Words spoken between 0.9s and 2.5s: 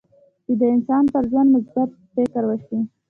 پر ژوند مثبت فکر